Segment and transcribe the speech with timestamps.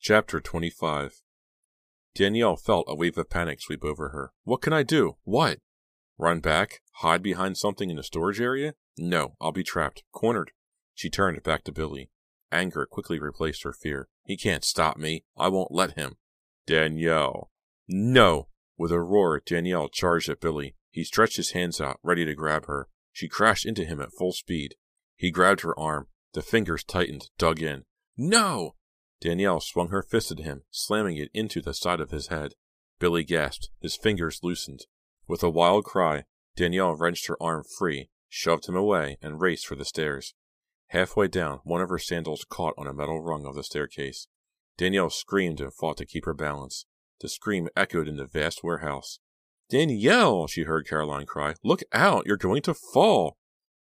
[0.00, 1.22] Chapter 25
[2.14, 4.32] Danielle felt a wave of panic sweep over her.
[4.44, 5.16] What can I do?
[5.24, 5.58] What?
[6.16, 6.80] Run back?
[6.96, 8.74] Hide behind something in the storage area?
[8.96, 10.04] No, I'll be trapped.
[10.12, 10.52] Cornered.
[10.94, 12.10] She turned back to Billy.
[12.52, 14.08] Anger quickly replaced her fear.
[14.24, 15.24] He can't stop me.
[15.36, 16.16] I won't let him.
[16.66, 17.50] Danielle.
[17.88, 18.48] No!
[18.76, 20.76] With a roar, Danielle charged at Billy.
[20.90, 22.88] He stretched his hands out, ready to grab her.
[23.12, 24.76] She crashed into him at full speed.
[25.16, 26.06] He grabbed her arm.
[26.34, 27.84] The fingers tightened, dug in.
[28.16, 28.76] No!
[29.20, 32.54] Danielle swung her fist at him, slamming it into the side of his head.
[32.98, 33.70] Billy gasped.
[33.80, 34.86] His fingers loosened.
[35.26, 36.24] With a wild cry,
[36.56, 40.34] Danielle wrenched her arm free, shoved him away, and raced for the stairs.
[40.88, 44.26] Halfway down, one of her sandals caught on a metal rung of the staircase.
[44.76, 46.86] Danielle screamed and fought to keep her balance.
[47.20, 49.18] The scream echoed in the vast warehouse.
[49.68, 53.36] Danielle, she heard Caroline cry, look out, you're going to fall.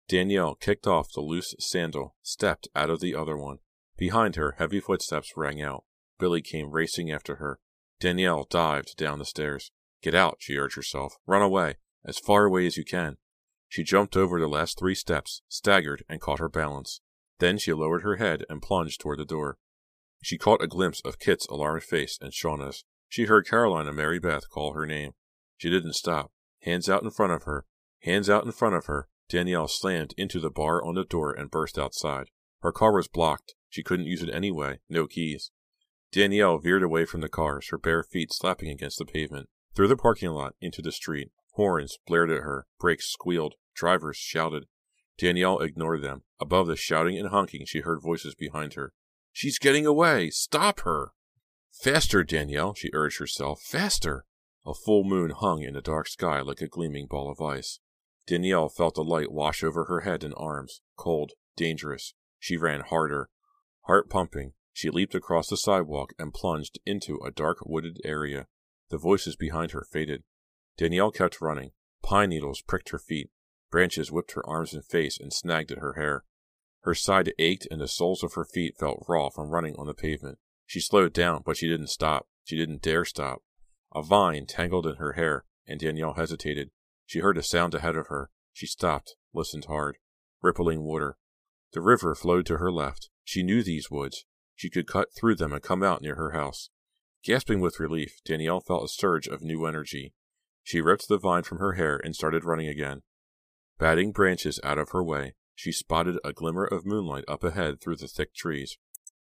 [0.07, 3.59] Danielle kicked off the loose sandal, stepped out of the other one.
[3.97, 5.83] Behind her, heavy footsteps rang out.
[6.19, 7.59] Billy came racing after her.
[7.99, 9.71] Danielle dived down the stairs.
[10.01, 11.15] Get out, she urged herself.
[11.25, 13.17] Run away, as far away as you can.
[13.69, 17.01] She jumped over the last three steps, staggered, and caught her balance.
[17.39, 19.57] Then she lowered her head and plunged toward the door.
[20.21, 22.85] She caught a glimpse of Kit's alarmed face and Shauna's.
[23.09, 25.13] She heard Caroline and Mary Beth call her name.
[25.57, 26.31] She didn't stop.
[26.61, 27.65] Hands out in front of her.
[28.01, 29.07] Hands out in front of her.
[29.29, 32.29] Danielle slammed into the bar on the door and burst outside.
[32.61, 33.55] Her car was blocked.
[33.73, 34.81] She couldn't use it anyway.
[34.87, 35.49] No keys.
[36.11, 39.49] Danielle veered away from the cars, her bare feet slapping against the pavement.
[39.73, 41.31] Through the parking lot, into the street.
[41.53, 42.67] Horns blared at her.
[42.79, 43.55] Brakes squealed.
[43.73, 44.67] Drivers shouted.
[45.17, 46.21] Danielle ignored them.
[46.39, 48.93] Above the shouting and honking, she heard voices behind her.
[49.31, 50.29] She's getting away!
[50.29, 51.13] Stop her!
[51.71, 53.59] Faster, Danielle, she urged herself.
[53.63, 54.25] Faster!
[54.67, 57.79] A full moon hung in the dark sky like a gleaming ball of ice.
[58.27, 60.81] Danielle felt the light wash over her head and arms.
[60.95, 62.13] Cold, dangerous.
[62.37, 63.31] She ran harder.
[63.83, 68.47] Heart pumping, she leaped across the sidewalk and plunged into a dark wooded area.
[68.89, 70.23] The voices behind her faded.
[70.77, 71.71] Danielle kept running.
[72.01, 73.29] Pine needles pricked her feet.
[73.69, 76.23] Branches whipped her arms and face and snagged at her hair.
[76.81, 79.93] Her side ached and the soles of her feet felt raw from running on the
[79.93, 80.37] pavement.
[80.65, 82.27] She slowed down, but she didn't stop.
[82.43, 83.41] She didn't dare stop.
[83.95, 86.71] A vine tangled in her hair, and Danielle hesitated.
[87.05, 88.31] She heard a sound ahead of her.
[88.51, 89.97] She stopped, listened hard.
[90.41, 91.17] Rippling water.
[91.73, 93.09] The river flowed to her left.
[93.23, 94.25] She knew these woods.
[94.55, 96.69] She could cut through them and come out near her house.
[97.23, 100.13] Gasping with relief, Danielle felt a surge of new energy.
[100.63, 103.01] She ripped the vine from her hair and started running again.
[103.79, 107.97] Batting branches out of her way, she spotted a glimmer of moonlight up ahead through
[107.97, 108.77] the thick trees.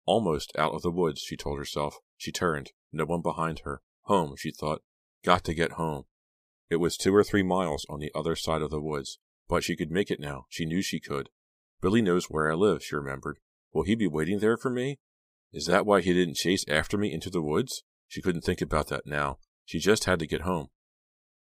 [0.07, 1.99] Almost out of the woods, she told herself.
[2.17, 3.81] She turned, no one behind her.
[4.03, 4.83] Home, she thought.
[5.25, 6.05] Got to get home.
[6.71, 9.19] It was two or three miles on the other side of the woods,
[9.49, 10.47] but she could make it now.
[10.49, 11.31] She knew she could.
[11.81, 13.39] Billy knows where I live, she remembered.
[13.75, 14.99] Will he be waiting there for me?
[15.53, 17.83] Is that why he didn't chase after me into the woods?
[18.07, 19.39] She couldn't think about that now.
[19.65, 20.69] She just had to get home.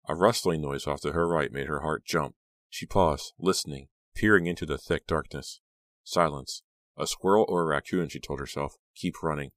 [0.09, 2.35] A rustling noise off to her right made her heart jump.
[2.69, 5.61] She paused, listening, peering into the thick darkness.
[6.03, 6.63] Silence.
[6.97, 8.75] A squirrel or a raccoon, she told herself.
[8.95, 9.51] Keep running.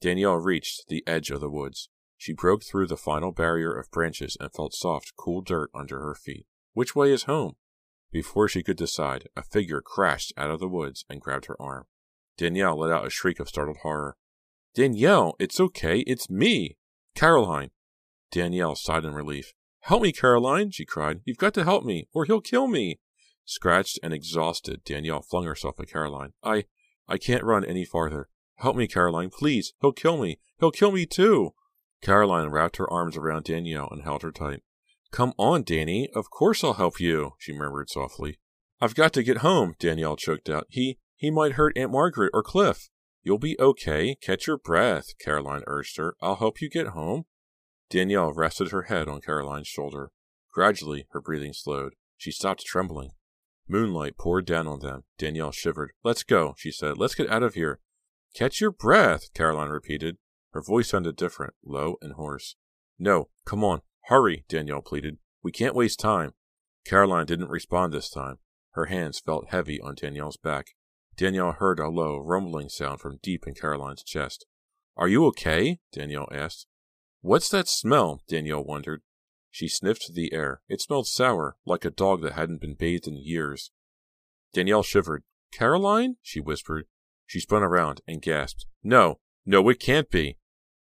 [0.00, 1.90] Danielle reached the edge of the woods.
[2.16, 6.14] She broke through the final barrier of branches and felt soft, cool dirt under her
[6.14, 6.46] feet.
[6.72, 7.56] Which way is home?
[8.12, 11.86] Before she could decide, a figure crashed out of the woods and grabbed her arm.
[12.36, 14.16] Danielle let out a shriek of startled horror.
[14.74, 16.76] Danielle, it's okay, it's me!
[17.14, 17.70] Caroline!
[18.30, 19.52] Danielle sighed in relief.
[19.80, 21.20] Help me, Caroline, she cried.
[21.24, 23.00] You've got to help me, or he'll kill me.
[23.44, 26.32] Scratched and exhausted, Danielle flung herself at Caroline.
[26.42, 26.64] I,
[27.08, 28.28] I can't run any farther.
[28.56, 29.72] Help me, Caroline, please.
[29.80, 30.38] He'll kill me.
[30.58, 31.54] He'll kill me too.
[32.02, 34.62] Caroline wrapped her arms around Danielle and held her tight.
[35.12, 36.08] Come on, Danny.
[36.14, 38.38] Of course I'll help you, she murmured softly.
[38.80, 40.66] I've got to get home, Danielle choked out.
[40.68, 42.88] He, he might hurt Aunt Margaret or Cliff.
[43.22, 44.16] You'll be okay.
[44.22, 46.14] Catch your breath, Caroline urged her.
[46.22, 47.24] I'll help you get home.
[47.90, 50.10] Danielle rested her head on Caroline's shoulder.
[50.52, 51.94] Gradually, her breathing slowed.
[52.16, 53.10] She stopped trembling.
[53.68, 55.02] Moonlight poured down on them.
[55.18, 55.92] Danielle shivered.
[56.02, 56.98] Let's go, she said.
[56.98, 57.80] Let's get out of here.
[58.34, 60.16] Catch your breath, Caroline repeated.
[60.52, 62.56] Her voice sounded different, low and hoarse.
[62.98, 65.18] No, come on, hurry, Danielle pleaded.
[65.40, 66.32] We can't waste time.
[66.84, 68.38] Caroline didn't respond this time.
[68.72, 70.70] Her hands felt heavy on Danielle's back.
[71.16, 74.46] Danielle heard a low, rumbling sound from deep in Caroline's chest.
[74.96, 75.78] Are you okay?
[75.92, 76.66] Danielle asked.
[77.20, 78.20] What's that smell?
[78.28, 79.02] Danielle wondered.
[79.48, 80.60] She sniffed the air.
[80.68, 83.70] It smelled sour, like a dog that hadn't been bathed in years.
[84.52, 85.22] Danielle shivered.
[85.52, 86.16] Caroline?
[86.20, 86.86] she whispered.
[87.26, 88.66] She spun around and gasped.
[88.82, 90.38] No, no, it can't be.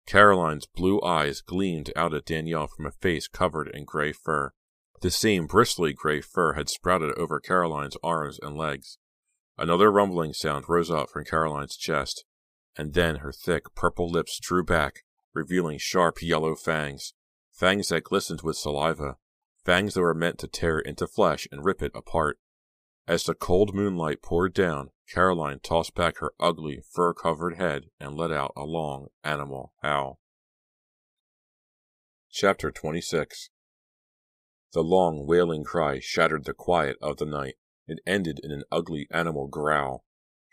[0.07, 4.53] Caroline's blue eyes gleamed out at Danielle from a face covered in gray fur.
[5.01, 8.99] The same bristly gray fur had sprouted over Caroline's arms and legs.
[9.57, 12.25] Another rumbling sound rose up from Caroline's chest.
[12.77, 17.15] and then her thick purple lips drew back, revealing sharp yellow fangs,
[17.53, 19.17] fangs that glistened with saliva,
[19.65, 22.39] fangs that were meant to tear into flesh and rip it apart.
[23.07, 28.17] As the cold moonlight poured down, Caroline tossed back her ugly, fur covered head and
[28.17, 30.19] let out a long animal howl.
[32.31, 33.51] Chapter 26
[34.73, 37.55] The long, wailing cry shattered the quiet of the night.
[37.87, 40.05] It ended in an ugly animal growl.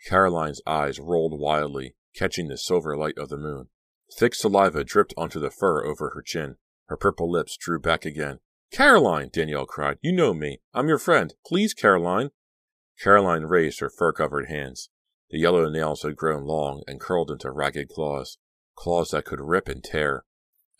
[0.06, 3.68] Caroline's eyes rolled wildly, catching the silver light of the moon.
[4.16, 6.56] Thick saliva dripped onto the fur over her chin.
[6.86, 8.40] Her purple lips drew back again.
[8.70, 9.30] Caroline!
[9.32, 9.98] Danielle cried.
[10.02, 10.60] You know me.
[10.74, 11.34] I'm your friend.
[11.46, 12.30] Please, Caroline.
[13.00, 14.88] Caroline raised her fur covered hands.
[15.30, 18.38] The yellow nails had grown long and curled into ragged claws,
[18.74, 20.24] claws that could rip and tear.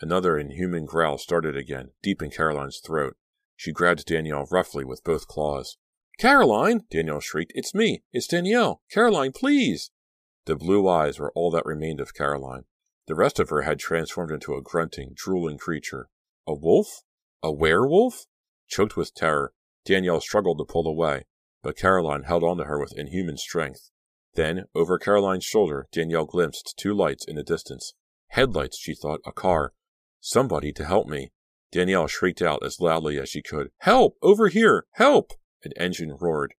[0.01, 3.17] Another inhuman growl started again, deep in Caroline's throat.
[3.57, 5.79] She grabbed Danielle roughly with both claws.
[6.19, 6.85] Caroline!
[6.91, 7.53] Danielle shrieked.
[7.55, 8.03] It's me!
[8.13, 8.83] It's Danielle!
[8.91, 9.91] Caroline, please!
[10.45, 12.65] The blue eyes were all that remained of Caroline.
[13.07, 16.09] The rest of her had transformed into a grunting, drooling creature.
[16.47, 17.03] A wolf?
[17.43, 18.27] A werewolf?
[18.69, 19.53] Choked with terror,
[19.85, 21.25] Danielle struggled to pull away,
[21.63, 23.91] but Caroline held on to her with inhuman strength.
[24.35, 27.95] Then, over Caroline's shoulder, Danielle glimpsed two lights in the distance.
[28.29, 29.73] Headlights, she thought, a car.
[30.21, 31.33] Somebody to help me.
[31.71, 33.71] Danielle shrieked out as loudly as she could.
[33.79, 34.17] Help!
[34.23, 34.87] Over here!
[34.93, 35.33] Help!
[35.65, 36.55] An engine roared.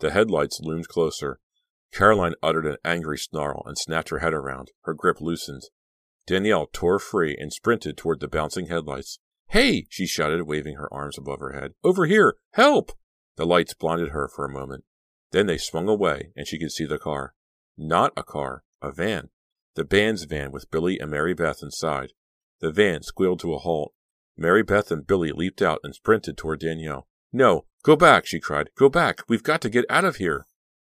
[0.00, 1.38] The headlights loomed closer.
[1.92, 4.72] Caroline uttered an angry snarl and snapped her head around.
[4.82, 5.62] Her grip loosened.
[6.26, 9.18] Danielle tore free and sprinted toward the bouncing headlights.
[9.48, 9.86] Hey!
[9.90, 11.72] she shouted, waving her arms above her head.
[11.84, 12.36] Over here!
[12.52, 12.92] Help!
[13.36, 14.84] The lights blinded her for a moment.
[15.32, 17.34] Then they swung away, and she could see the car.
[17.76, 19.30] Not a car, a van.
[19.74, 22.12] The band's van with Billy and Mary Beth inside.
[22.60, 23.92] The van squealed to a halt.
[24.36, 27.08] Mary Beth and Billy leaped out and sprinted toward Danielle.
[27.32, 28.70] No, go back, she cried.
[28.76, 29.22] Go back.
[29.28, 30.46] We've got to get out of here.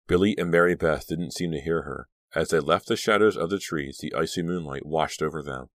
[0.09, 2.09] Billy and Mary Beth didn't seem to hear her.
[2.35, 5.69] As they left the shadows of the trees, the icy moonlight washed over them.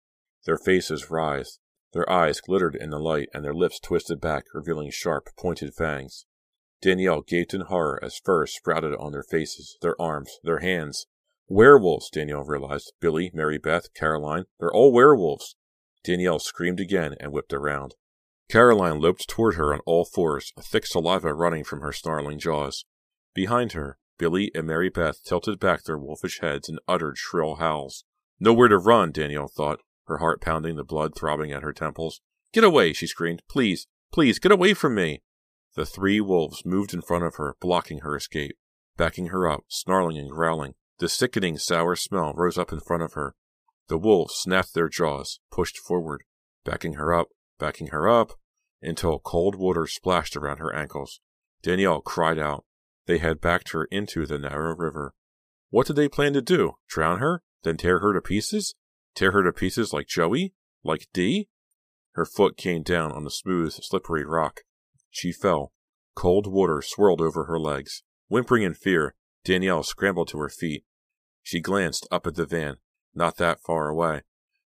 [0.44, 1.58] Their faces writhed.
[1.92, 6.26] Their eyes glittered in the light, and their lips twisted back, revealing sharp, pointed fangs.
[6.82, 11.06] Danielle gaped in horror as fur sprouted on their faces, their arms, their hands.
[11.48, 12.92] Werewolves, Danielle realized.
[13.00, 15.56] Billy, Mary Beth, Caroline, they're all werewolves.
[16.04, 17.94] Danielle screamed again and whipped around.
[18.48, 22.84] Caroline loped toward her on all fours, a thick saliva running from her snarling jaws.
[23.34, 28.04] Behind her, Billy and Mary Beth tilted back their wolfish heads and uttered shrill howls.
[28.38, 32.20] Nowhere to run, Danielle thought, her heart pounding, the blood throbbing at her temples.
[32.52, 33.42] Get away, she screamed.
[33.48, 35.22] Please, please, get away from me.
[35.76, 38.56] The three wolves moved in front of her, blocking her escape,
[38.96, 40.74] backing her up, snarling and growling.
[40.98, 43.34] The sickening sour smell rose up in front of her.
[43.88, 46.24] The wolves snapped their jaws, pushed forward,
[46.64, 47.28] backing her up,
[47.58, 48.32] backing her up,
[48.80, 51.20] until cold water splashed around her ankles.
[51.62, 52.64] Danielle cried out.
[53.06, 55.12] They had backed her into the narrow river.
[55.68, 56.72] What did they plan to do?
[56.88, 57.42] Drown her?
[57.64, 58.74] Then tear her to pieces?
[59.14, 60.54] Tear her to pieces like Joey?
[60.82, 61.48] Like Dee?
[62.12, 64.62] Her foot came down on the smooth, slippery rock.
[65.16, 65.72] She fell.
[66.14, 68.02] Cold water swirled over her legs.
[68.28, 69.14] Whimpering in fear,
[69.46, 70.84] Danielle scrambled to her feet.
[71.42, 72.76] She glanced up at the van,
[73.14, 74.24] not that far away.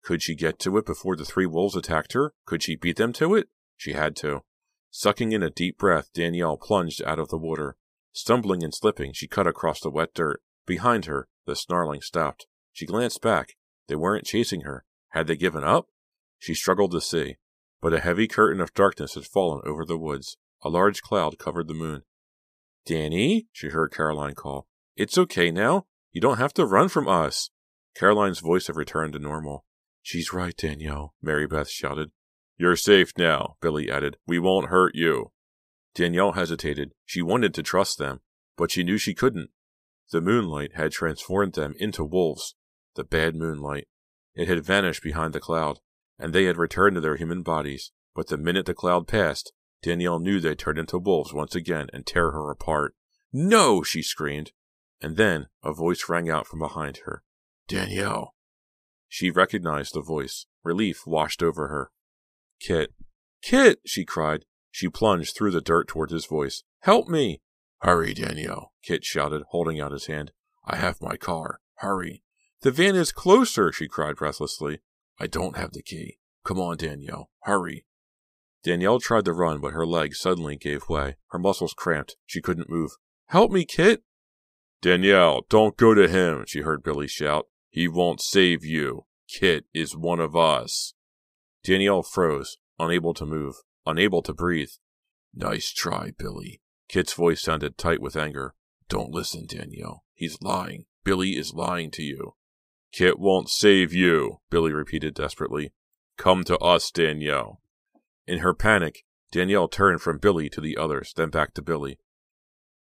[0.01, 2.31] Could she get to it before the three wolves attacked her?
[2.45, 3.49] Could she beat them to it?
[3.75, 4.43] She had to.
[4.91, 7.75] Sucking in a deep breath, Danielle plunged out of the water.
[8.13, 10.41] Stumbling and slipping, she cut across the wet dirt.
[10.65, 12.47] Behind her, the snarling stopped.
[12.71, 13.57] She glanced back.
[13.89, 14.85] They weren't chasing her.
[15.09, 15.87] Had they given up?
[16.37, 17.35] She struggled to see
[17.81, 20.37] but a heavy curtain of darkness had fallen over the woods.
[20.61, 22.03] A large cloud covered the moon.
[22.85, 24.67] Danny, she heard Caroline call.
[24.95, 25.85] It's okay now.
[26.11, 27.49] You don't have to run from us.
[27.95, 29.65] Caroline's voice had returned to normal.
[30.01, 32.11] She's right, Danielle, Mary Beth shouted.
[32.57, 34.17] You're safe now, Billy added.
[34.27, 35.31] We won't hurt you.
[35.95, 36.93] Danielle hesitated.
[37.05, 38.21] She wanted to trust them,
[38.57, 39.49] but she knew she couldn't.
[40.11, 42.55] The moonlight had transformed them into wolves.
[42.95, 43.87] The bad moonlight.
[44.35, 45.79] It had vanished behind the cloud
[46.19, 47.91] and they had returned to their human bodies.
[48.15, 52.05] But the minute the cloud passed, Danielle knew they'd turn into wolves once again and
[52.05, 52.95] tear her apart.
[53.31, 53.83] No!
[53.83, 54.51] she screamed.
[55.01, 57.23] And then a voice rang out from behind her.
[57.67, 58.35] Danielle!
[59.07, 60.45] She recognized the voice.
[60.63, 61.91] Relief washed over her.
[62.59, 62.93] Kit!
[63.41, 63.79] Kit!
[63.85, 64.45] she cried.
[64.71, 66.63] She plunged through the dirt toward his voice.
[66.81, 67.41] Help me!
[67.81, 70.31] Hurry, Danielle, Kit shouted, holding out his hand.
[70.65, 71.61] I have my car.
[71.75, 72.23] Hurry.
[72.61, 74.81] The van is closer, she cried breathlessly.
[75.19, 76.17] I don't have the key.
[76.45, 77.29] Come on, Danielle.
[77.43, 77.85] Hurry.
[78.63, 81.15] Danielle tried to run, but her legs suddenly gave way.
[81.29, 82.15] Her muscles cramped.
[82.25, 82.91] She couldn't move.
[83.27, 84.03] Help me, Kit!
[84.81, 87.47] Danielle, don't go to him, she heard Billy shout.
[87.69, 89.05] He won't save you.
[89.27, 90.93] Kit is one of us.
[91.63, 94.71] Danielle froze, unable to move, unable to breathe.
[95.33, 96.61] Nice try, Billy.
[96.87, 98.55] Kit's voice sounded tight with anger.
[98.87, 100.03] Don't listen, Danielle.
[100.13, 100.85] He's lying.
[101.03, 102.33] Billy is lying to you.
[102.91, 105.71] Kit won't save you, Billy repeated desperately.
[106.17, 107.61] Come to us, Danielle.
[108.27, 111.99] In her panic, Danielle turned from Billy to the others, then back to Billy.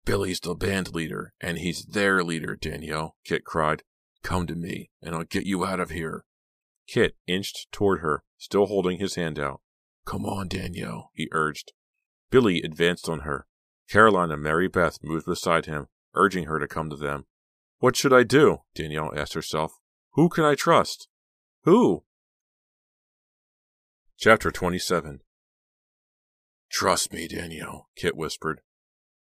[0.06, 3.84] Billy's the band leader, and he's their leader, Danielle, Kit cried.
[4.24, 6.26] Come to me, and I'll get you out of here.
[6.88, 9.62] Kit inched toward her, still holding his hand out.
[10.06, 11.74] Come on, Danielle, he urged.
[12.30, 13.46] Billy advanced on her.
[13.90, 17.26] Caroline and Mary Beth moved beside him, urging her to come to them.
[17.80, 18.60] What should I do?
[18.74, 19.80] Danielle asked herself.
[20.14, 21.08] Who can I trust?
[21.64, 22.04] Who?
[24.18, 25.22] Chapter 27
[26.70, 28.62] Trust me, Danielle, Kit whispered.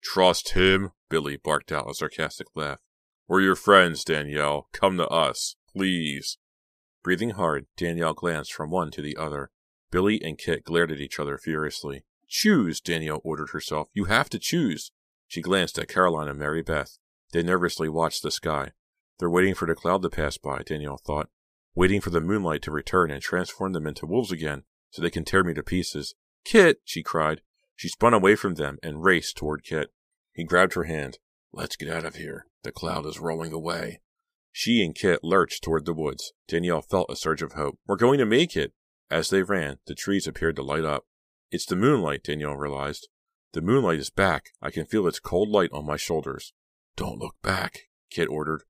[0.03, 0.91] Trust him?
[1.09, 2.81] Billy barked out a sarcastic laugh.
[3.29, 4.69] We're your friends, Danielle.
[4.73, 6.39] Come to us, please.
[7.05, 9.51] Breathing hard, Danielle glanced from one to the other.
[9.93, 12.05] Billy and Kit glared at each other furiously.
[12.29, 13.89] Choose, Danielle ordered herself.
[13.93, 14.91] You have to choose.
[15.29, 16.99] She glanced at Caroline and Mary Beth.
[17.33, 18.73] They nervously watched the sky.
[19.19, 21.29] They're waiting for the cloud to pass by, Danielle thought.
[21.75, 25.25] Waiting for the moonlight to return and transform them into wolves again, so they can
[25.25, 26.15] tear me to pieces.
[26.45, 26.81] Kit!
[26.85, 27.41] she cried.
[27.77, 29.93] She spun away from them and raced toward Kit.
[30.33, 31.19] He grabbed her hand.
[31.53, 32.47] Let's get out of here.
[32.63, 34.01] The cloud is rolling away.
[34.51, 36.33] She and Kit lurched toward the woods.
[36.47, 37.79] Danielle felt a surge of hope.
[37.87, 38.73] We're going to make it!
[39.11, 41.07] As they ran, the trees appeared to light up.
[41.51, 43.09] It's the moonlight, Danielle realized.
[43.53, 44.51] The moonlight is back.
[44.63, 46.55] I can feel its cold light on my shoulders.
[46.97, 48.63] Don't look back, Kit ordered.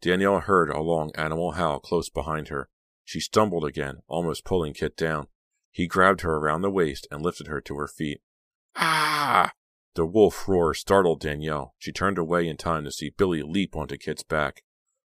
[0.00, 2.68] Danielle heard a long animal howl close behind her.
[3.04, 5.26] She stumbled again, almost pulling Kit down.
[5.70, 8.20] He grabbed her around the waist and lifted her to her feet.
[8.76, 9.52] Ah!
[9.94, 11.74] The wolf roar startled Danielle.
[11.78, 14.62] She turned away in time to see Billy leap onto Kit's back.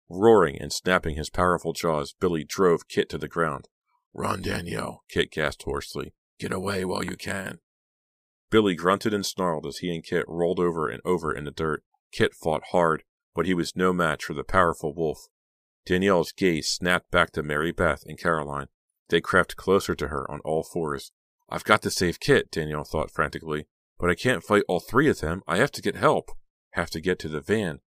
[0.08, 3.68] Roaring and snapping his powerful jaws, Billy drove Kit to the ground.
[4.14, 6.14] Run, Danielle, Kit gasped hoarsely.
[6.38, 7.58] Get away while you can.
[8.50, 11.82] Billy grunted and snarled as he and Kit rolled over and over in the dirt.
[12.12, 13.02] Kit fought hard,
[13.36, 15.28] but he was no match for the powerful wolf.
[15.84, 18.68] Danielle's gaze snapped back to Mary Beth and Caroline.
[19.10, 21.12] They crept closer to her on all fours.
[21.48, 23.66] I've got to save Kit, Danielle thought frantically.
[24.00, 25.42] But I can't fight all three of them.
[25.46, 26.30] I have to get help.
[26.72, 27.80] Have to get to the van.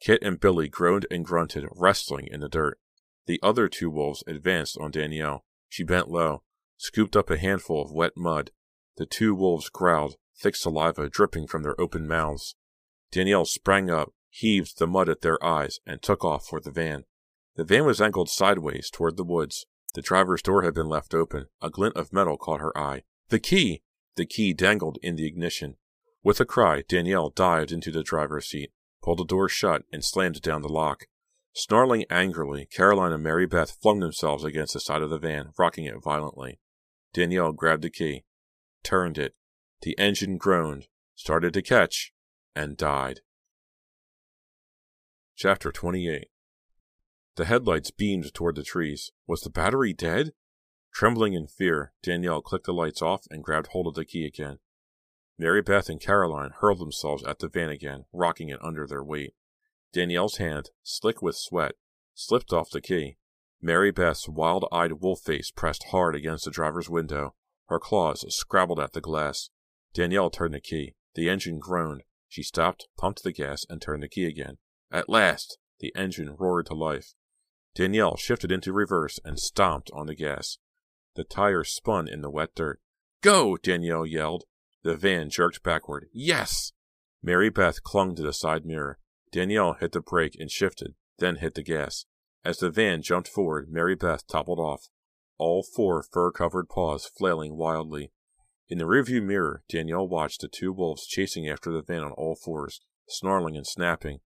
[0.00, 2.78] Kit and Billy groaned and grunted, wrestling in the dirt.
[3.26, 5.44] The other two wolves advanced on Danielle.
[5.68, 6.42] She bent low,
[6.76, 8.52] scooped up a handful of wet mud.
[8.96, 12.54] The two wolves growled, thick saliva dripping from their open mouths.
[13.12, 17.04] Danielle sprang up, heaved the mud at their eyes, and took off for the van.
[17.56, 19.66] The van was angled sideways toward the woods.
[19.94, 21.46] The driver's door had been left open.
[21.60, 23.02] A glint of metal caught her eye.
[23.28, 23.82] The key!
[24.16, 25.76] The key dangled in the ignition.
[26.24, 28.72] With a cry, Danielle dived into the driver's seat,
[29.02, 31.06] pulled the door shut, and slammed down the lock.
[31.54, 35.84] Snarling angrily, Caroline and Mary Beth flung themselves against the side of the van, rocking
[35.84, 36.58] it violently.
[37.12, 38.24] Danielle grabbed the key,
[38.82, 39.34] turned it.
[39.82, 42.14] The engine groaned, started to catch,
[42.56, 43.20] and died.
[45.34, 46.28] Chapter 28
[47.36, 49.10] The headlights beamed toward the trees.
[49.26, 50.34] Was the battery dead?
[50.92, 54.58] Trembling in fear, Danielle clicked the lights off and grabbed hold of the key again.
[55.38, 59.32] Mary Beth and Caroline hurled themselves at the van again, rocking it under their weight.
[59.92, 61.72] Danielle's hand, slick with sweat,
[62.14, 63.16] slipped off the key.
[63.60, 67.34] Mary Beth's wild eyed wolf face pressed hard against the driver's window.
[67.68, 69.48] Her claws scrabbled at the glass.
[69.94, 70.94] Danielle turned the key.
[71.14, 72.02] The engine groaned.
[72.28, 74.58] She stopped, pumped the gas, and turned the key again.
[74.92, 75.58] At last!
[75.80, 77.14] The engine roared to life.
[77.74, 80.58] Danielle shifted into reverse and stomped on the gas.
[81.16, 82.80] The tires spun in the wet dirt.
[83.22, 83.56] Go!
[83.56, 84.44] Danielle yelled.
[84.82, 86.08] The van jerked backward.
[86.12, 86.72] Yes!
[87.22, 88.98] Mary Beth clung to the side mirror.
[89.30, 92.04] Danielle hit the brake and shifted, then hit the gas.
[92.44, 94.88] As the van jumped forward, Mary Beth toppled off,
[95.38, 98.12] all four fur covered paws flailing wildly.
[98.68, 102.36] In the rearview mirror, Danielle watched the two wolves chasing after the van on all
[102.36, 104.20] fours, snarling and snapping.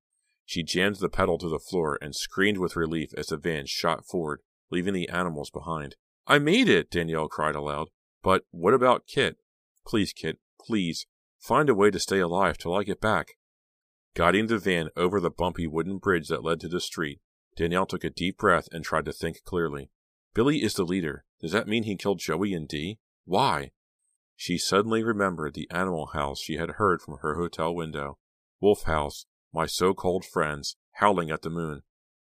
[0.46, 4.06] She jammed the pedal to the floor and screamed with relief as the van shot
[4.06, 5.96] forward, leaving the animals behind.
[6.26, 7.88] I made it, Danielle cried aloud.
[8.22, 9.36] But what about Kit?
[9.84, 11.06] Please, Kit, please,
[11.38, 13.34] find a way to stay alive till I get back.
[14.14, 17.20] Guiding the van over the bumpy wooden bridge that led to the street,
[17.56, 19.90] Danielle took a deep breath and tried to think clearly.
[20.32, 21.24] Billy is the leader.
[21.40, 22.98] Does that mean he killed Joey and Dee?
[23.24, 23.72] Why?
[24.36, 28.18] She suddenly remembered the animal howls she had heard from her hotel window.
[28.60, 31.82] Wolf howls, my so-called friends, howling at the moon.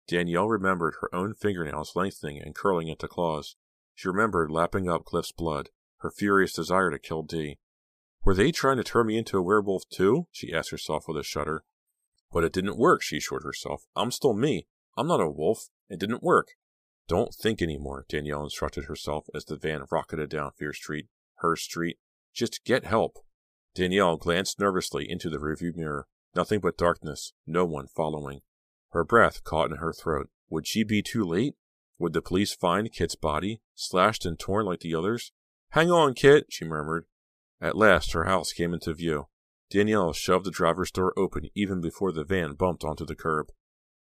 [0.06, 3.56] Danielle remembered her own fingernails lengthening and curling into claws.
[3.94, 7.58] She remembered lapping up Cliff's blood, her furious desire to kill Dee.
[8.24, 10.26] Were they trying to turn me into a werewolf too?
[10.32, 11.64] she asked herself with a shudder.
[12.32, 13.84] But it didn't work, she assured herself.
[13.94, 14.66] I'm still me.
[14.96, 15.68] I'm not a wolf.
[15.88, 16.48] It didn't work.
[17.06, 21.54] Don't think any more, Danielle instructed herself as the van rocketed down Fear Street, her
[21.54, 21.98] street.
[22.32, 23.18] Just get help.
[23.74, 26.06] Danielle glanced nervously into the rearview mirror.
[26.34, 28.40] Nothing but darkness, no one following.
[28.90, 30.30] Her breath caught in her throat.
[30.50, 31.54] Would she be too late?
[31.98, 35.32] Would the police find Kit's body, slashed and torn like the others?
[35.70, 37.06] Hang on, Kit, she murmured.
[37.60, 39.28] At last her house came into view.
[39.70, 43.50] Danielle shoved the driver's door open even before the van bumped onto the curb.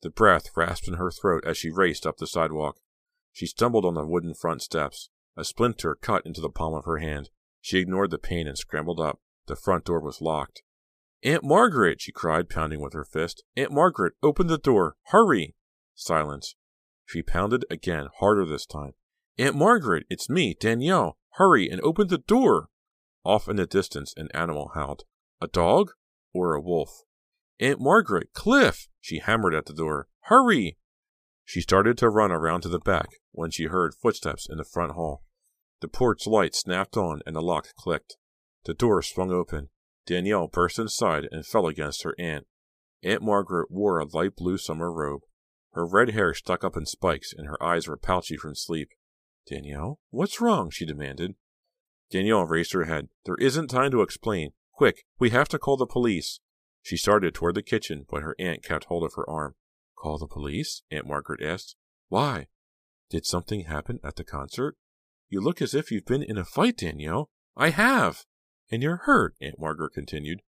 [0.03, 2.79] The breath rasped in her throat as she raced up the sidewalk.
[3.33, 5.11] She stumbled on the wooden front steps.
[5.37, 7.31] A splinter cut into the palm of her hand.
[7.61, 9.21] She ignored the pain and scrambled up.
[9.47, 10.63] The front door was locked.
[11.23, 13.43] Aunt Margaret, she cried, pounding with her fist.
[13.57, 14.97] Aunt Margaret, open the door.
[15.07, 15.55] Hurry!
[15.95, 16.55] Silence.
[17.05, 18.93] She pounded again, harder this time.
[19.39, 21.19] Aunt Margaret, it's me, Danielle.
[21.35, 22.69] Hurry and open the door.
[23.25, 25.05] Off in the distance, an animal howled.
[25.43, 25.91] A dog?
[26.33, 27.03] Or a wolf?
[27.59, 28.89] Aunt Margaret, Cliff!
[29.01, 30.09] She hammered at the door.
[30.25, 30.79] Hurry!
[31.45, 34.93] She started to run around to the back when she heard footsteps in the front
[34.93, 35.25] hall.
[35.81, 38.17] The porch light snapped on and the lock clicked.
[38.65, 39.69] The door swung open.
[40.11, 42.49] Danielle burst inside and fell against her aunt.
[43.05, 45.21] Aunt Margaret wore a light blue summer robe.
[45.75, 48.89] Her red hair stuck up in spikes and her eyes were pouchy from sleep.
[49.49, 50.69] Danielle, what's wrong?
[50.69, 51.37] she demanded.
[52.11, 53.07] Danielle raised her head.
[53.25, 54.51] There isn't time to explain.
[54.73, 56.41] Quick, we have to call the police.
[56.83, 59.55] She started toward the kitchen, but her aunt kept hold of her arm.
[59.97, 60.83] Call the police?
[60.91, 61.77] Aunt Margaret asked.
[62.09, 62.49] Why?
[63.11, 64.77] Did something happen at the concert?
[65.29, 67.31] You look as if you've been in a fight, Danielle.
[67.57, 68.25] I have.
[68.71, 70.43] And you're hurt, Aunt Margaret continued.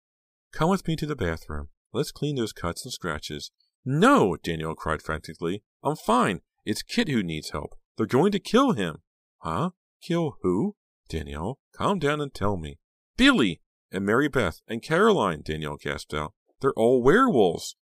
[0.52, 1.68] Come with me to the bathroom.
[1.92, 3.50] Let's clean those cuts and scratches.
[3.84, 5.62] No, Danielle cried frantically.
[5.82, 6.40] I'm fine.
[6.64, 7.74] It's Kit who needs help.
[7.96, 8.98] They're going to kill him.
[9.38, 9.70] Huh?
[10.00, 10.76] Kill who?
[11.08, 12.78] Danielle, calm down and tell me.
[13.16, 13.60] Billy
[13.90, 16.32] and Mary Beth and Caroline, Danielle gasped out.
[16.60, 17.76] They're all werewolves.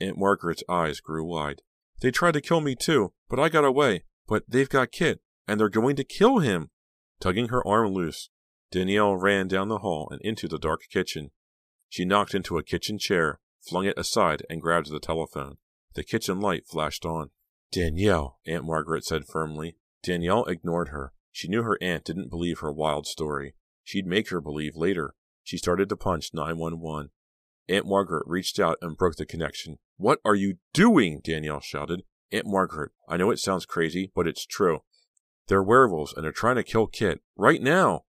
[0.00, 1.62] Aunt Margaret's eyes grew wide.
[2.00, 4.04] They tried to kill me too, but I got away.
[4.26, 6.70] But they've got Kit, and they're going to kill him.
[7.20, 8.30] Tugging her arm loose,
[8.72, 11.30] Danielle ran down the hall and into the dark kitchen.
[11.90, 15.58] She knocked into a kitchen chair, flung it aside, and grabbed the telephone.
[15.94, 17.30] The kitchen light flashed on.
[17.70, 19.76] Danielle, Aunt Margaret said firmly.
[20.02, 21.12] Danielle ignored her.
[21.30, 23.54] She knew her aunt didn't believe her wild story.
[23.84, 25.14] She'd make her believe later.
[25.42, 27.10] She started to punch 911.
[27.68, 29.78] Aunt Margaret reached out and broke the connection.
[29.98, 31.20] What are you doing?
[31.22, 32.04] Danielle shouted.
[32.32, 34.80] Aunt Margaret, I know it sounds crazy, but it's true.
[35.48, 37.20] They're werewolves and they're trying to kill Kit.
[37.36, 38.04] Right now.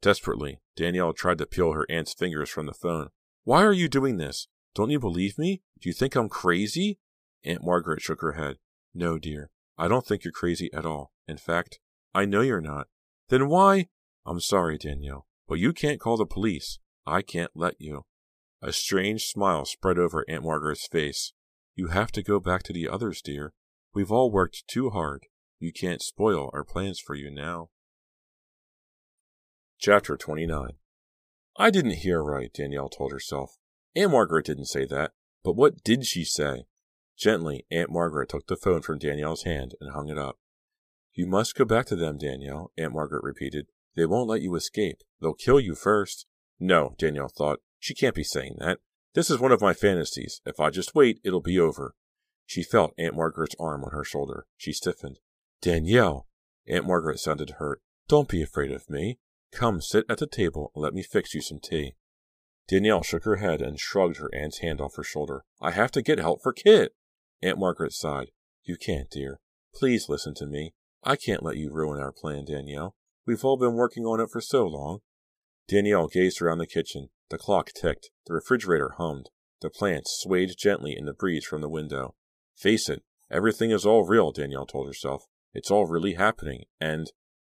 [0.00, 3.08] Desperately, Danielle tried to peel her aunt's fingers from the phone.
[3.44, 4.46] Why are you doing this?
[4.74, 5.62] Don't you believe me?
[5.80, 6.98] Do you think I'm crazy?
[7.44, 8.56] Aunt Margaret shook her head.
[8.94, 9.50] No, dear.
[9.76, 11.12] I don't think you're crazy at all.
[11.26, 11.78] In fact,
[12.14, 12.88] I know you're not.
[13.28, 13.88] Then why?
[14.26, 16.78] I'm sorry, Danielle, but you can't call the police.
[17.06, 18.04] I can't let you.
[18.60, 21.32] A strange smile spread over Aunt Margaret's face.
[21.74, 23.52] You have to go back to the others, dear.
[23.94, 25.26] We've all worked too hard.
[25.60, 27.70] You can't spoil our plans for you now.
[29.80, 30.70] Chapter 29
[31.56, 33.58] I didn't hear right, Danielle told herself.
[33.94, 35.12] Aunt Margaret didn't say that.
[35.44, 36.64] But what did she say?
[37.16, 40.38] Gently, Aunt Margaret took the phone from Danielle's hand and hung it up.
[41.14, 43.68] You must go back to them, Danielle, Aunt Margaret repeated.
[43.94, 44.98] They won't let you escape.
[45.20, 46.26] They'll kill you first.
[46.58, 47.60] No, Danielle thought.
[47.78, 48.80] She can't be saying that.
[49.14, 50.40] This is one of my fantasies.
[50.44, 51.94] If I just wait, it'll be over.
[52.46, 54.46] She felt Aunt Margaret's arm on her shoulder.
[54.56, 55.20] She stiffened.
[55.62, 56.26] Danielle!
[56.66, 57.80] Aunt Margaret sounded hurt.
[58.08, 59.20] Don't be afraid of me.
[59.52, 61.94] Come sit at the table let me fix you some tea.
[62.68, 65.44] Danielle shook her head and shrugged her aunt's hand off her shoulder.
[65.60, 66.92] I have to get help for Kit.
[67.42, 68.28] Aunt Margaret sighed.
[68.64, 69.40] You can't, dear.
[69.74, 70.74] Please listen to me.
[71.02, 72.94] I can't let you ruin our plan, Danielle.
[73.26, 75.00] We've all been working on it for so long.
[75.66, 77.08] Danielle gazed around the kitchen.
[77.30, 78.10] The clock ticked.
[78.26, 79.30] The refrigerator hummed.
[79.60, 82.14] The plants swayed gently in the breeze from the window.
[82.56, 85.24] Face it, everything is all real, Danielle told herself.
[85.52, 86.64] It's all really happening.
[86.80, 87.10] And,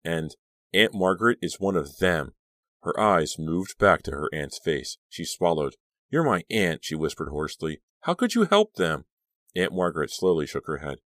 [0.04, 0.34] and,
[0.72, 2.34] Aunt Margaret is one of them.
[2.82, 4.98] Her eyes moved back to her aunt's face.
[5.08, 5.74] She swallowed.
[6.10, 7.80] You're my aunt, she whispered hoarsely.
[8.02, 9.04] How could you help them?
[9.56, 10.98] Aunt Margaret slowly shook her head.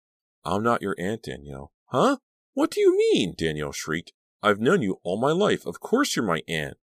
[0.44, 1.72] I'm not your aunt, Danielle.
[1.86, 2.18] Huh?
[2.52, 3.34] What do you mean?
[3.36, 4.12] Danielle shrieked.
[4.42, 5.66] I've known you all my life.
[5.66, 6.76] Of course you're my aunt.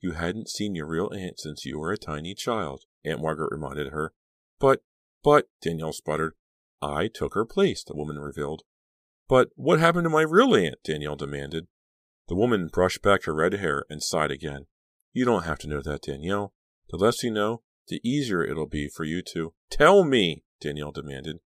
[0.00, 3.92] You hadn't seen your real aunt since you were a tiny child, Aunt Margaret reminded
[3.92, 4.12] her.
[4.58, 4.82] But,
[5.22, 6.34] but, Danielle sputtered.
[6.80, 8.62] I took her place, the woman revealed.
[9.28, 10.78] But what happened to my real aunt?
[10.84, 11.66] Danielle demanded.
[12.32, 14.64] The woman brushed back her red hair and sighed again.
[15.12, 16.54] You don't have to know that, Danielle.
[16.88, 19.52] The less you know, the easier it'll be for you to.
[19.68, 21.40] Tell me, Danielle demanded.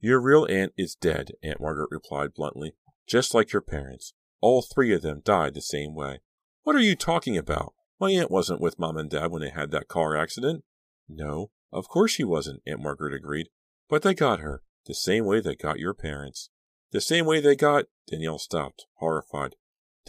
[0.00, 2.72] Your real aunt is dead, Aunt Margaret replied bluntly,
[3.06, 4.14] just like your parents.
[4.40, 6.20] All three of them died the same way.
[6.62, 7.74] What are you talking about?
[8.00, 10.64] My aunt wasn't with Mom and Dad when they had that car accident.
[11.06, 13.48] No, of course she wasn't, Aunt Margaret agreed.
[13.90, 16.48] But they got her, the same way they got your parents.
[16.92, 17.88] The same way they got.
[18.10, 19.56] Danielle stopped, horrified.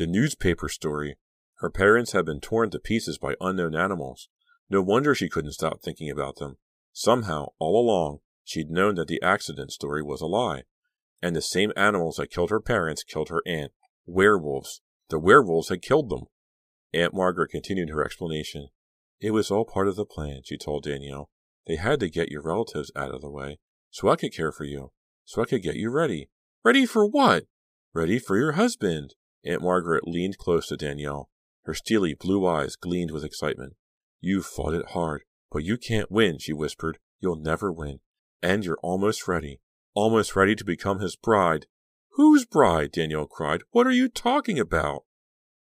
[0.01, 1.17] The newspaper story.
[1.57, 4.29] Her parents had been torn to pieces by unknown animals.
[4.67, 6.57] No wonder she couldn't stop thinking about them.
[6.91, 10.63] Somehow, all along, She'd known that the accident story was a lie.
[11.21, 13.73] And the same animals that killed her parents killed her aunt.
[14.07, 14.81] Werewolves.
[15.09, 16.23] The werewolves had killed them.
[16.95, 18.69] Aunt Margaret continued her explanation.
[19.19, 21.29] It was all part of the plan, she told Danielle.
[21.67, 23.59] They had to get your relatives out of the way,
[23.91, 24.93] so I could care for you,
[25.25, 26.31] so I could get you ready.
[26.65, 27.43] Ready for what?
[27.93, 29.13] Ready for your husband.
[29.45, 31.29] Aunt Margaret leaned close to Danielle.
[31.63, 33.75] Her steely blue eyes gleamed with excitement.
[34.19, 36.99] You've fought it hard, but you can't win, she whispered.
[37.19, 37.99] You'll never win.
[38.41, 39.59] And you're almost ready.
[39.93, 41.65] Almost ready to become his bride.
[42.11, 42.91] Whose bride?
[42.91, 43.61] Danielle cried.
[43.71, 45.03] What are you talking about?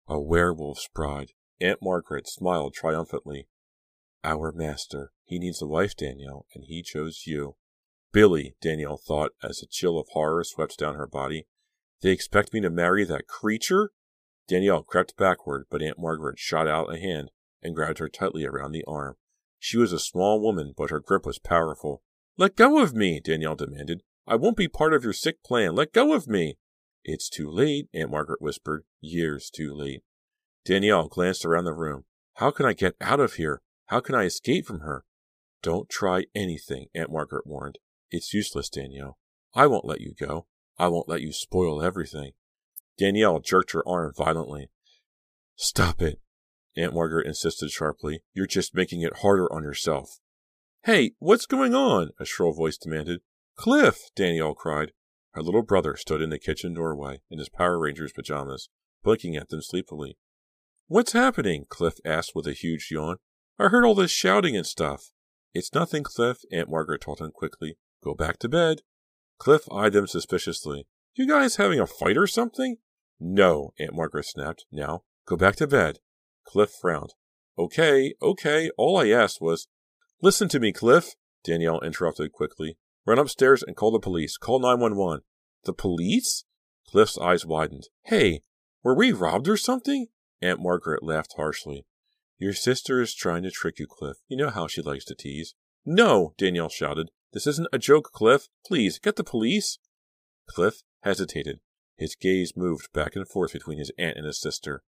[0.07, 1.31] A werewolf's bride.
[1.59, 3.47] Aunt Margaret smiled triumphantly.
[4.23, 5.11] Our master.
[5.25, 7.55] He needs a wife, Danielle, and he chose you.
[8.11, 11.47] Billy, Danielle thought as a chill of horror swept down her body.
[12.01, 13.91] They expect me to marry that creature?
[14.47, 17.31] Danielle crept backward, but Aunt Margaret shot out a hand
[17.61, 19.15] and grabbed her tightly around the arm.
[19.59, 22.03] She was a small woman, but her grip was powerful.
[22.37, 24.03] Let go of me, Danielle demanded.
[24.27, 25.75] I won't be part of your sick plan.
[25.75, 26.57] Let go of me.
[27.03, 28.83] It's too late, Aunt Margaret whispered.
[29.01, 30.03] Years too late.
[30.65, 32.03] Danielle glanced around the room.
[32.35, 33.61] How can I get out of here?
[33.87, 35.05] How can I escape from her?
[35.63, 37.79] Don't try anything, Aunt Margaret warned.
[38.11, 39.17] It's useless, Danielle.
[39.55, 40.45] I won't let you go.
[40.77, 42.31] I won't let you spoil everything.
[42.97, 44.69] Danielle jerked her arm violently.
[45.55, 46.19] Stop it,
[46.75, 48.21] Aunt Margaret insisted sharply.
[48.33, 50.19] You're just making it harder on yourself.
[50.83, 52.11] Hey, what's going on?
[52.19, 53.21] a shrill voice demanded.
[53.55, 54.91] Cliff, Danielle cried.
[55.31, 58.69] Her little brother stood in the kitchen doorway in his Power Rangers pajamas,
[59.03, 60.17] blinking at them sleepily.
[60.87, 61.65] What's happening?
[61.67, 63.17] Cliff asked with a huge yawn.
[63.59, 65.11] I heard all this shouting and stuff.
[65.53, 67.77] It's nothing, Cliff, Aunt Margaret told him quickly.
[68.03, 68.81] Go back to bed.
[69.37, 70.87] Cliff eyed them suspiciously.
[71.15, 72.77] You guys having a fight or something?
[73.19, 74.65] No, Aunt Margaret snapped.
[74.71, 75.99] Now, go back to bed.
[76.45, 77.13] Cliff frowned.
[77.57, 79.67] Okay, okay, all I asked was.
[80.21, 82.77] Listen to me, Cliff, Danielle interrupted quickly.
[83.05, 84.37] Run upstairs and call the police.
[84.37, 85.21] Call 911.
[85.63, 86.43] The police?
[86.87, 87.89] Cliff's eyes widened.
[88.05, 88.41] Hey,
[88.83, 90.07] were we robbed or something?
[90.41, 91.85] Aunt Margaret laughed harshly.
[92.37, 94.17] Your sister is trying to trick you, Cliff.
[94.27, 95.55] You know how she likes to tease.
[95.85, 97.09] No, Danielle shouted.
[97.33, 98.47] This isn't a joke, Cliff.
[98.65, 99.79] Please, get the police.
[100.47, 101.59] Cliff hesitated.
[101.97, 104.83] His gaze moved back and forth between his aunt and his sister.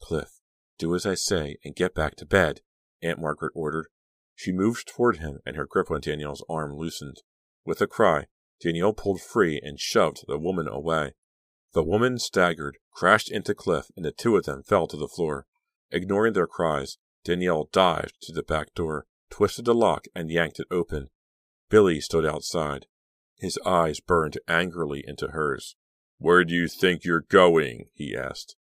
[0.00, 0.40] Cliff,
[0.78, 2.60] do as I say and get back to bed,
[3.02, 3.88] Aunt Margaret ordered.
[4.34, 7.22] She moved toward him, and her grip on Danielle's arm loosened.
[7.64, 8.26] With a cry,
[8.60, 11.12] Danielle pulled free and shoved the woman away.
[11.74, 15.46] The woman staggered, crashed into Cliff, and the two of them fell to the floor.
[15.90, 20.66] Ignoring their cries, Danielle dived to the back door, twisted the lock, and yanked it
[20.70, 21.08] open.
[21.72, 22.84] Billy stood outside.
[23.38, 25.74] His eyes burned angrily into hers.
[26.18, 27.86] Where do you think you're going?
[27.94, 28.56] he asked.